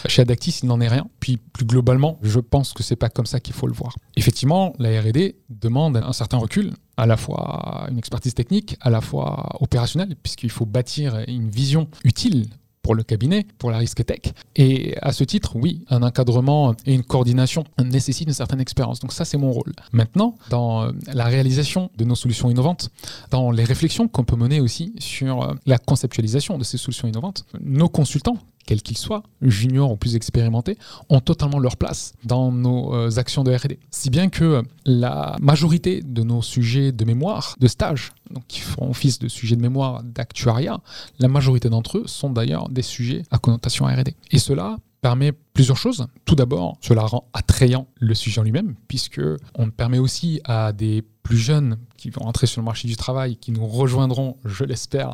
Chez 0.08 0.24
Adactis, 0.24 0.60
il 0.64 0.68
n'en 0.68 0.82
est 0.82 0.88
rien. 0.88 1.08
Puis 1.20 1.38
plus 1.38 1.66
globalement, 1.66 2.20
je 2.22 2.40
pense 2.40 2.74
que 2.74 2.84
c'est 2.84 2.96
pas 2.96 3.10
comme 3.10 3.26
ça 3.26 3.40
qu'il 3.40 3.54
faut 3.54 3.68
le 3.68 3.74
voir. 3.74 3.96
Effectivement, 4.16 4.74
la 4.80 5.02
R&D 5.02 5.36
demande 5.50 5.98
un 5.98 6.14
certain 6.14 6.38
recul, 6.38 6.74
à 6.98 7.06
la 7.06 7.18
fois 7.18 7.88
une 7.90 7.98
expertise 7.98 8.34
technique, 8.34 8.78
à 8.82 8.90
la 8.90 9.02
fois 9.02 9.58
opérationnelle, 9.62 10.16
puisqu'il 10.22 10.50
faut 10.50 10.66
bâtir 10.66 11.24
une 11.28 11.50
vision 11.50 11.88
utile 12.04 12.48
pour 12.82 12.94
le 12.94 13.02
cabinet, 13.02 13.48
pour 13.58 13.72
la 13.72 13.80
risque 13.80 14.06
tech. 14.06 14.32
Et 14.56 14.96
à 15.02 15.12
ce 15.12 15.24
titre, 15.24 15.56
oui, 15.56 15.84
un 15.90 16.04
encadrement 16.04 16.76
et 16.86 16.94
une 16.94 17.04
coordination 17.04 17.64
nécessitent 17.84 18.28
une 18.28 18.36
certaine 18.36 18.62
expérience. 18.62 19.00
Donc 19.00 19.12
ça, 19.12 19.26
c'est 19.26 19.38
mon 19.38 19.52
rôle. 19.52 19.74
Maintenant, 19.92 20.36
dans 20.52 20.92
la 21.12 21.26
réalisation 21.26 21.90
de 21.98 22.06
nos 22.06 22.14
solutions 22.14 22.48
innovantes, 22.48 22.92
dans 23.32 23.50
les 23.50 23.64
réflexions 23.64 24.08
qu'on 24.08 24.24
peut 24.24 24.36
mener 24.36 24.60
aussi 24.62 24.94
sur 25.00 25.56
la 25.66 25.80
conceptualisation 25.80 26.60
de 26.60 26.64
ces 26.64 26.78
solutions 26.78 27.08
innovantes, 27.08 27.46
nos 27.60 27.90
consultants, 27.90 28.38
quels 28.66 28.82
qu'ils 28.82 28.98
soient, 28.98 29.24
juniors 29.42 29.92
ou 29.92 29.98
plus 29.98 30.16
expérimentés, 30.16 30.78
ont 31.10 31.20
totalement 31.20 31.60
leur 31.60 31.78
place 31.78 32.14
dans 32.24 32.52
nos 32.52 32.94
euh, 32.94 33.18
actions 33.18 33.44
de 33.44 33.54
R&D. 33.54 33.80
Si 33.92 34.10
bien 34.10 34.30
que 34.30 34.64
la 34.86 35.36
majorité 35.42 36.02
de 36.02 36.24
nos 36.24 36.42
sujets 36.42 36.92
de 36.92 37.06
mémoire, 37.06 37.56
de 37.60 37.68
stage, 37.68 38.12
donc 38.32 38.44
qui 38.48 38.62
font 38.62 38.90
office 38.90 39.20
de 39.20 39.28
sujets 39.28 39.56
de 39.56 39.62
mémoire 39.62 40.04
d'actuariat, 40.04 40.80
la 41.20 41.28
majorité 41.28 41.70
d'entre 41.70 42.00
eux 42.00 42.04
sont 42.08 42.30
d'ailleurs 42.30 42.70
des 42.70 42.82
sujets 42.82 43.24
à 43.32 43.38
connotation 43.38 43.86
R&D. 43.86 44.16
Et 44.32 44.40
cela 44.40 44.78
permet 45.06 45.34
plusieurs 45.54 45.78
choses. 45.78 46.08
Tout 46.26 46.34
d'abord, 46.34 46.80
cela 46.82 47.04
rend 47.04 47.30
attrayant 47.32 47.86
le 48.00 48.16
sujet 48.16 48.42
en 48.42 48.44
lui-même, 48.44 48.74
puisque 48.88 49.22
on 49.54 49.70
permet 49.70 50.00
aussi 50.00 50.42
à 50.46 50.72
des 50.74 51.04
plus 51.22 51.38
jeunes 51.38 51.78
qui 51.96 52.10
vont 52.10 52.24
entrer 52.24 52.48
sur 52.48 52.60
le 52.60 52.66
marché 52.66 52.88
du 52.88 52.96
travail, 52.96 53.38
qui 53.38 53.52
nous 53.52 53.68
rejoindront, 53.68 54.38
je 54.46 54.64
l'espère, 54.64 55.14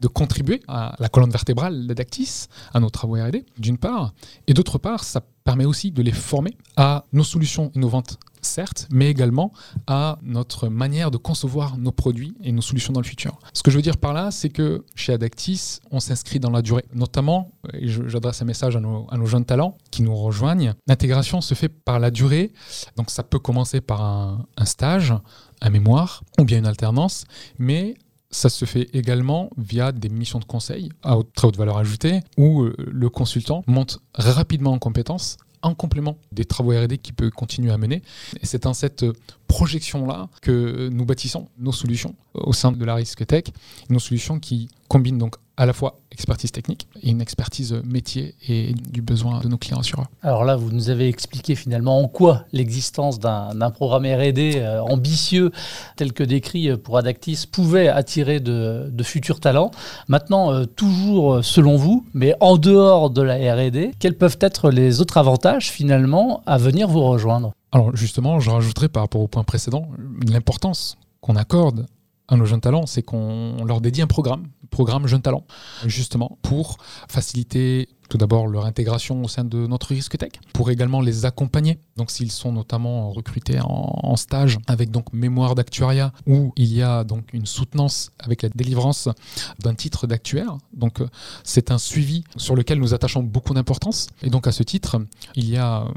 de 0.00 0.08
contribuer 0.08 0.62
à 0.68 0.96
la 1.00 1.10
colonne 1.10 1.28
vertébrale 1.28 1.86
d'Adactis, 1.86 2.46
à 2.72 2.80
nos 2.80 2.88
travaux 2.88 3.16
R&D, 3.16 3.44
d'une 3.58 3.76
part, 3.76 4.14
et 4.46 4.54
d'autre 4.54 4.78
part, 4.78 5.04
ça 5.04 5.20
permet 5.44 5.66
aussi 5.66 5.90
de 5.90 6.00
les 6.00 6.12
former 6.12 6.56
à 6.78 7.04
nos 7.12 7.22
solutions 7.22 7.70
innovantes 7.74 8.18
certes, 8.46 8.88
mais 8.90 9.10
également 9.10 9.52
à 9.86 10.18
notre 10.22 10.68
manière 10.68 11.10
de 11.10 11.16
concevoir 11.16 11.76
nos 11.76 11.92
produits 11.92 12.36
et 12.42 12.52
nos 12.52 12.62
solutions 12.62 12.92
dans 12.92 13.00
le 13.00 13.06
futur. 13.06 13.38
Ce 13.52 13.62
que 13.62 13.70
je 13.70 13.76
veux 13.76 13.82
dire 13.82 13.96
par 13.96 14.12
là, 14.12 14.30
c'est 14.30 14.50
que 14.50 14.84
chez 14.94 15.12
Adactis, 15.12 15.80
on 15.90 16.00
s'inscrit 16.00 16.40
dans 16.40 16.50
la 16.50 16.62
durée. 16.62 16.84
Notamment, 16.94 17.52
et 17.74 17.88
j'adresse 17.88 18.42
un 18.42 18.44
message 18.44 18.76
à 18.76 18.80
nos, 18.80 19.26
jeunes 19.26 19.44
talents 19.44 19.76
qui 19.90 20.02
nous 20.02 20.14
rejoignent, 20.14 20.74
l'intégration 20.86 21.40
se 21.40 21.54
fait 21.54 21.68
par 21.68 21.98
la 21.98 22.10
durée. 22.10 22.52
Donc 22.96 23.10
ça 23.10 23.22
peut 23.22 23.38
commencer 23.38 23.80
par 23.80 24.02
un, 24.02 24.64
stage, 24.64 25.14
un 25.60 25.70
mémoire 25.70 26.22
ou 26.38 26.44
bien 26.44 26.58
une 26.58 26.66
alternance, 26.66 27.24
mais 27.58 27.96
ça 28.30 28.48
se 28.48 28.64
fait 28.64 28.88
également 28.92 29.50
via 29.56 29.92
des 29.92 30.08
missions 30.08 30.38
de 30.38 30.44
conseil 30.44 30.90
à 31.02 31.16
très 31.34 31.48
haute 31.48 31.56
valeur 31.56 31.78
ajoutée 31.78 32.20
où 32.36 32.62
euh, 32.62 32.74
le 32.76 33.08
consultant 33.08 33.62
monte 33.66 34.00
rapidement 34.14 34.72
en 34.72 34.78
compétences 34.78 35.36
en 35.62 35.74
complément 35.74 36.16
des 36.32 36.44
travaux 36.44 36.72
R&D 36.72 36.98
qu'il 36.98 37.14
peut 37.14 37.30
continuer 37.30 37.72
à 37.72 37.78
mener. 37.78 38.02
Et 38.40 38.46
c'est 38.46 38.62
dans 38.62 38.74
cette 38.74 39.04
projection-là 39.48 40.28
que 40.42 40.88
nous 40.88 41.04
bâtissons 41.04 41.48
nos 41.58 41.72
solutions 41.72 42.14
au 42.34 42.52
sein 42.52 42.72
de 42.72 42.84
la 42.84 42.94
Risk 42.94 43.26
Tech, 43.26 43.44
nos 43.88 43.98
solutions 43.98 44.38
qui 44.38 44.68
combinent 44.88 45.18
donc 45.18 45.36
à 45.56 45.66
la 45.66 45.72
fois 45.72 46.00
expertise 46.12 46.52
technique 46.52 46.86
et 47.02 47.10
une 47.10 47.20
expertise 47.20 47.80
métier 47.84 48.34
et 48.48 48.74
du 48.74 49.02
besoin 49.02 49.40
de 49.40 49.48
nos 49.48 49.56
clients 49.56 49.80
assureurs. 49.80 50.08
Alors 50.22 50.44
là, 50.44 50.56
vous 50.56 50.70
nous 50.70 50.90
avez 50.90 51.08
expliqué 51.08 51.54
finalement 51.54 51.98
en 51.98 52.08
quoi 52.08 52.44
l'existence 52.52 53.18
d'un 53.18 53.70
programme 53.70 54.04
R&D 54.04 54.54
euh, 54.56 54.80
ambitieux 54.82 55.50
tel 55.96 56.12
que 56.12 56.22
décrit 56.22 56.70
euh, 56.70 56.76
pour 56.76 56.98
Adactis 56.98 57.46
pouvait 57.50 57.88
attirer 57.88 58.40
de, 58.40 58.90
futurs 59.02 59.40
talents. 59.40 59.70
Maintenant, 60.08 60.52
euh, 60.52 60.64
toujours 60.64 61.44
selon 61.44 61.76
vous, 61.76 62.06
mais 62.12 62.34
en 62.40 62.56
dehors 62.56 63.10
de 63.10 63.22
la 63.22 63.36
R&D, 63.36 63.92
quels 63.98 64.16
peuvent 64.16 64.38
être 64.40 64.70
les 64.70 65.00
autres 65.00 65.16
avantages 65.16 65.70
finalement 65.70 66.42
à 66.46 66.58
venir 66.58 66.88
vous 66.88 67.02
rejoindre? 67.02 67.52
Alors 67.72 67.96
justement, 67.96 68.40
je 68.40 68.50
rajouterai 68.50 68.88
par 68.88 69.02
rapport 69.02 69.20
au 69.20 69.28
point 69.28 69.44
précédent 69.44 69.88
l'importance 70.26 70.96
qu'on 71.20 71.36
accorde 71.36 71.86
à 72.28 72.36
nos 72.36 72.44
jeunes 72.44 72.60
talents, 72.60 72.86
c'est 72.86 73.02
qu'on 73.02 73.64
leur 73.64 73.80
dédie 73.80 74.02
un 74.02 74.06
programme, 74.06 74.48
programme 74.70 75.06
Jeunes 75.06 75.22
Talents, 75.22 75.46
justement 75.86 76.38
pour 76.42 76.78
faciliter 77.08 77.88
tout 78.08 78.18
d'abord 78.18 78.46
leur 78.46 78.66
intégration 78.66 79.22
au 79.22 79.28
sein 79.28 79.44
de 79.44 79.66
notre 79.66 79.88
risque 79.88 80.16
tech, 80.16 80.32
pour 80.52 80.70
également 80.70 81.00
les 81.00 81.24
accompagner. 81.24 81.78
Donc 81.96 82.10
s'ils 82.10 82.30
sont 82.30 82.52
notamment 82.52 83.10
recrutés 83.10 83.58
en, 83.60 84.16
stage 84.16 84.58
avec 84.66 84.90
donc 84.90 85.12
mémoire 85.12 85.54
d'actuariat 85.54 86.10
où 86.26 86.52
il 86.56 86.72
y 86.72 86.82
a 86.82 87.04
donc 87.04 87.34
une 87.34 87.44
soutenance 87.44 88.12
avec 88.18 88.42
la 88.42 88.48
délivrance 88.48 89.10
d'un 89.58 89.74
titre 89.74 90.06
d'actuaire. 90.06 90.56
Donc 90.72 91.02
c'est 91.44 91.70
un 91.70 91.78
suivi 91.78 92.24
sur 92.36 92.54
lequel 92.56 92.78
nous 92.78 92.94
attachons 92.94 93.22
beaucoup 93.22 93.52
d'importance. 93.52 94.06
Et 94.22 94.30
donc 94.30 94.46
à 94.46 94.52
ce 94.52 94.62
titre, 94.62 94.96
il 95.34 95.48
y 95.50 95.56
a 95.56 95.82
euh, 95.82 95.88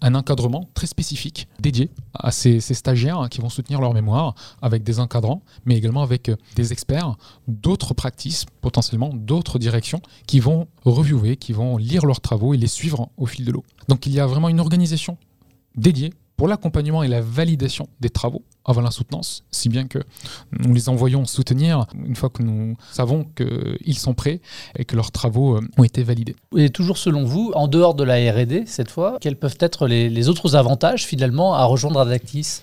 un 0.00 0.14
encadrement 0.14 0.68
très 0.74 0.86
spécifique 0.86 1.48
dédié 1.60 1.90
à 2.14 2.30
ces, 2.30 2.60
stagiaires 2.60 3.28
qui 3.30 3.40
vont 3.40 3.48
soutenir 3.48 3.80
leur 3.80 3.92
mémoire 3.94 4.34
avec 4.62 4.82
des 4.82 5.00
encadrants, 5.00 5.42
mais 5.64 5.76
également 5.76 6.02
avec 6.02 6.28
euh, 6.28 6.36
des 6.54 6.72
experts 6.72 7.16
d'autres 7.48 7.94
pratiques, 7.94 8.46
potentiellement 8.60 9.10
d'autres 9.12 9.58
directions 9.58 10.00
qui 10.26 10.40
vont 10.40 10.68
reviewer, 10.84 11.36
qui 11.36 11.52
vont 11.56 11.76
lire 11.76 12.06
leurs 12.06 12.20
travaux 12.20 12.54
et 12.54 12.56
les 12.56 12.66
suivre 12.66 13.10
au 13.16 13.26
fil 13.26 13.44
de 13.44 13.52
l'eau. 13.52 13.64
Donc 13.88 14.06
il 14.06 14.12
y 14.12 14.20
a 14.20 14.26
vraiment 14.26 14.48
une 14.48 14.60
organisation 14.60 15.18
dédiée 15.74 16.12
pour 16.36 16.48
l'accompagnement 16.48 17.02
et 17.02 17.08
la 17.08 17.20
validation 17.20 17.88
des 18.00 18.10
travaux 18.10 18.44
avant 18.64 18.82
la 18.82 18.90
soutenance, 18.90 19.44
si 19.50 19.68
bien 19.68 19.86
que 19.86 20.00
nous 20.52 20.74
les 20.74 20.88
envoyons 20.88 21.24
soutenir 21.24 21.86
une 21.94 22.16
fois 22.16 22.30
que 22.30 22.42
nous 22.42 22.76
savons 22.92 23.24
qu'ils 23.24 23.98
sont 23.98 24.12
prêts 24.12 24.40
et 24.76 24.84
que 24.84 24.96
leurs 24.96 25.12
travaux 25.12 25.56
euh, 25.56 25.68
ont 25.78 25.84
été 25.84 26.02
validés. 26.02 26.36
Et 26.56 26.70
toujours 26.70 26.98
selon 26.98 27.24
vous, 27.24 27.52
en 27.54 27.68
dehors 27.68 27.94
de 27.94 28.04
la 28.04 28.16
RD 28.32 28.66
cette 28.66 28.90
fois, 28.90 29.18
quels 29.20 29.36
peuvent 29.36 29.56
être 29.60 29.86
les, 29.86 30.28
autres 30.28 30.56
avantages 30.56 31.06
finalement 31.06 31.54
à 31.54 31.64
rejoindre 31.64 32.00
Adactis? 32.00 32.62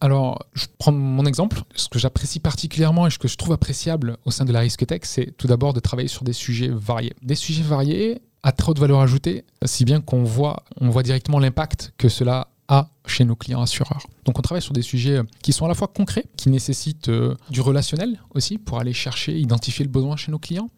Alors, 0.00 0.46
je 0.54 0.66
prends 0.78 0.90
mon 0.90 1.26
exemple. 1.26 1.62
Ce 1.76 1.88
que 1.88 2.00
j'apprécie 2.00 2.40
particulièrement 2.40 3.06
et 3.06 3.10
ce 3.10 3.18
que 3.18 3.28
je 3.28 3.36
trouve 3.36 3.52
appréciable 3.52 4.16
au 4.24 4.32
sein 4.32 4.44
de 4.44 4.52
la 4.52 4.58
Risk 4.60 4.84
Tech, 4.84 5.02
c'est 5.04 5.36
tout 5.36 5.46
d'abord 5.46 5.74
de 5.74 5.80
travailler 5.80 6.08
sur 6.08 6.24
des 6.24 6.32
sujets 6.32 6.70
variés. 6.72 7.12
Des 7.22 7.36
sujets 7.36 7.62
variés 7.62 8.20
à 8.42 8.52
trop 8.52 8.74
de 8.74 8.80
valeur 8.80 9.00
ajoutée, 9.00 9.44
si 9.64 9.84
bien 9.84 10.00
qu'on 10.00 10.24
voit, 10.24 10.64
on 10.80 10.90
voit 10.90 11.02
directement 11.02 11.38
l'impact 11.38 11.92
que 11.96 12.08
cela 12.08 12.48
a 12.68 12.88
chez 13.06 13.24
nos 13.24 13.36
clients 13.36 13.60
assureurs. 13.60 14.06
Donc 14.24 14.38
on 14.38 14.42
travaille 14.42 14.62
sur 14.62 14.72
des 14.72 14.82
sujets 14.82 15.20
qui 15.42 15.52
sont 15.52 15.64
à 15.64 15.68
la 15.68 15.74
fois 15.74 15.88
concrets, 15.88 16.24
qui 16.36 16.48
nécessitent 16.48 17.08
euh, 17.08 17.34
du 17.50 17.60
relationnel 17.60 18.20
aussi 18.34 18.58
pour 18.58 18.78
aller 18.78 18.92
chercher, 18.92 19.38
identifier 19.38 19.84
le 19.84 19.90
besoin 19.90 20.16
chez 20.16 20.32
nos 20.32 20.38
clients, 20.38 20.70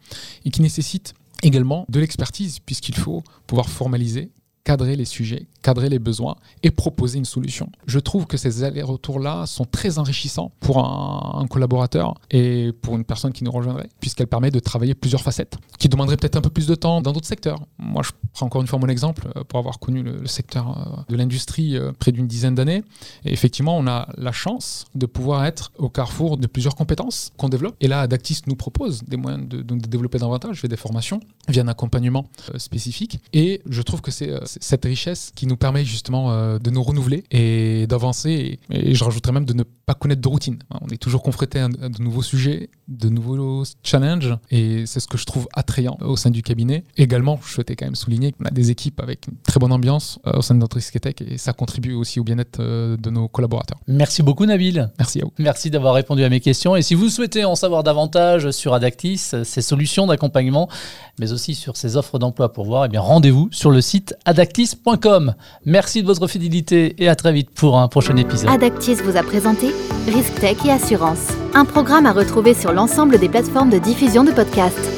et 0.43 0.51
qui 0.51 0.61
nécessitent 0.61 1.13
également 1.43 1.85
de 1.89 1.99
l'expertise, 1.99 2.59
puisqu'il 2.59 2.95
faut 2.95 3.23
pouvoir 3.47 3.69
formaliser, 3.69 4.31
cadrer 4.65 4.95
les 4.95 5.05
sujets, 5.05 5.45
cadrer 5.61 5.89
les 5.89 5.99
besoins 5.99 6.35
et 6.63 6.71
proposer 6.71 7.19
une 7.19 7.25
solution. 7.25 7.69
Je 7.85 7.99
trouve 7.99 8.25
que 8.25 8.35
ces 8.35 8.63
allers-retours-là 8.63 9.45
sont 9.45 9.63
très 9.63 9.99
enrichissants 9.99 10.51
pour 10.59 10.79
un, 10.79 11.45
collaborateur 11.47 12.15
et 12.31 12.71
pour 12.81 12.95
une 12.95 13.05
personne 13.05 13.31
qui 13.31 13.43
nous 13.43 13.51
rejoindrait, 13.51 13.87
puisqu'elle 13.99 14.27
permet 14.27 14.49
de 14.49 14.59
travailler 14.59 14.95
plusieurs 14.95 15.21
facettes, 15.21 15.57
qui 15.77 15.87
demanderaient 15.87 16.17
peut-être 16.17 16.35
un 16.35 16.41
peu 16.41 16.49
plus 16.49 16.65
de 16.65 16.73
temps 16.73 16.99
dans 17.01 17.13
d'autres 17.13 17.27
secteurs. 17.27 17.59
Moi, 17.77 18.01
je 18.03 18.09
prends 18.33 18.47
encore 18.47 18.61
une 18.61 18.67
fois 18.67 18.79
mon 18.79 18.87
exemple 18.87 19.27
euh, 19.37 19.43
pour 19.43 19.59
avoir 19.59 19.77
connu 19.77 20.01
le, 20.01 20.25
secteur 20.25 20.65
euh, 20.69 21.01
de 21.07 21.15
l'industrie 21.15 21.77
euh, 21.77 21.91
près 21.91 22.11
d'une 22.11 22.27
dizaine 22.27 22.55
d'années. 22.55 22.83
Et 23.23 23.31
effectivement, 23.31 23.77
on 23.77 23.85
a 23.85 24.09
la 24.17 24.31
chance 24.31 24.85
de 24.95 25.05
pouvoir 25.05 25.45
être 25.45 25.71
au 25.77 25.89
carrefour 25.89 26.37
de 26.37 26.47
plusieurs 26.47 26.75
compétences 26.75 27.31
qu'on 27.37 27.49
développe. 27.49 27.75
Et 27.81 27.87
là, 27.87 28.01
Adactis 28.01 28.41
nous 28.47 28.55
propose 28.55 29.03
des 29.03 29.17
moyens 29.17 29.47
de, 29.47 29.61
de 29.61 29.75
développer 29.75 30.17
davantage, 30.17 30.59
via 30.61 30.67
des 30.67 30.77
formations, 30.77 31.19
via 31.47 31.61
un 31.61 31.67
accompagnement 31.67 32.25
spécifique. 32.57 33.19
Et 33.33 33.61
je 33.69 33.81
trouve 33.83 34.01
que 34.01 34.09
c'est 34.09 34.31
cette 34.61 34.85
richesse 34.85 35.31
qui 35.35 35.47
nous 35.47 35.57
permet 35.57 35.85
justement 35.85 36.31
euh, 36.31 36.59
de 36.59 36.69
nous 36.69 36.83
renouveler 36.83 37.23
et 37.31 37.87
d'avancer. 37.87 38.59
Et, 38.69 38.95
je 38.95 39.03
rajouterais 39.03 39.33
même 39.33 39.45
de 39.45 39.53
ne 39.53 39.63
pas 39.63 39.93
connaître 39.93 40.21
de 40.21 40.27
routine. 40.27 40.59
On 40.81 40.87
est 40.87 40.97
toujours 40.97 41.23
confronté 41.23 41.59
à, 41.59 41.67
de 41.67 42.01
nouveaux 42.01 42.21
sujets, 42.21 42.69
de 42.87 43.09
nouveaux 43.09 43.63
challenges, 43.83 44.35
et 44.51 44.85
c'est 44.85 44.99
ce 44.99 45.07
que 45.07 45.17
je 45.17 45.25
trouve 45.25 45.47
attrayant 45.53 45.97
au 46.01 46.15
sein 46.15 46.29
du 46.29 46.43
cabinet. 46.43 46.83
Également, 46.97 47.39
je 47.45 47.51
souhaitais 47.51 47.75
quand 47.75 47.85
même 47.85 47.95
souligner 47.95 48.31
qu'on 48.31 48.45
a 48.45 48.51
des 48.51 48.71
équipes 48.71 48.99
avec 49.01 49.27
une 49.27 49.37
très 49.37 49.59
bonne 49.59 49.71
ambiance 49.71 50.19
euh, 50.27 50.33
au 50.37 50.41
sein 50.41 50.55
de 50.55 50.59
notre 50.59 50.79
Tech 50.99 51.15
et 51.21 51.37
ça 51.37 51.53
contribue 51.53 51.93
aussi 51.93 52.19
au 52.19 52.23
bien-être 52.23 52.59
euh, 52.59 52.97
de 52.97 53.09
nos 53.09 53.27
collaborateurs. 53.27 53.79
Merci 53.87 54.23
beaucoup 54.23 54.45
Nabil. 54.45 54.91
Merci 54.97 55.21
à 55.21 55.25
vous. 55.25 55.31
Merci 55.39 55.69
d'avoir 55.69 55.93
répondu 55.93 56.23
à 56.23 56.29
mes 56.29 56.39
questions. 56.39 56.75
Et 56.75 56.81
si 56.81 56.95
vous 56.95 57.09
souhaitez 57.09 57.45
en 57.45 57.55
savoir 57.55 57.83
davantage 57.83 58.51
sur 58.51 58.73
Adactis, 58.73 59.17
ses 59.17 59.61
solutions 59.61 60.07
d'accompagnement, 60.07 60.69
mais 61.19 61.31
aussi 61.31 61.55
sur 61.55 61.77
ses 61.77 61.97
offres 61.97 62.19
d'emploi 62.19 62.51
pour 62.53 62.65
voir, 62.65 62.85
eh 62.85 62.89
bien 62.89 63.01
rendez-vous 63.01 63.49
sur 63.51 63.71
le 63.71 63.81
site 63.81 64.15
Adactis 64.25 64.44
Merci 65.65 66.01
de 66.01 66.07
votre 66.07 66.27
fidélité 66.27 66.95
et 66.97 67.07
à 67.09 67.15
très 67.15 67.33
vite 67.33 67.49
pour 67.51 67.77
un 67.77 67.87
prochain 67.87 68.15
épisode. 68.17 68.49
Adactis 68.49 68.95
vous 68.95 69.17
a 69.17 69.23
présenté 69.23 69.67
Risk 70.07 70.35
Tech 70.39 70.57
et 70.65 70.71
Assurance, 70.71 71.29
un 71.53 71.65
programme 71.65 72.05
à 72.05 72.13
retrouver 72.13 72.53
sur 72.53 72.71
l'ensemble 72.71 73.17
des 73.19 73.29
plateformes 73.29 73.69
de 73.69 73.79
diffusion 73.79 74.23
de 74.23 74.31
podcasts. 74.31 74.89